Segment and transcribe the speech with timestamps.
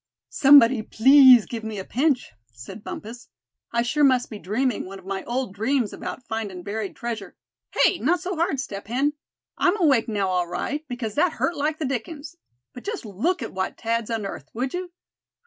[0.29, 3.29] "Somebody please give me a pinch," said Bumpus.
[3.71, 7.35] "I sure must be dreaming one of my old dreams about findin' buried treasure.
[7.69, 7.99] Hey!
[7.99, 9.13] not so hard, Step Hen;
[9.59, 12.35] I'm awake now all right, because that hurt like the dickens.
[12.73, 14.89] But just look at what Thad's unearthed, would you?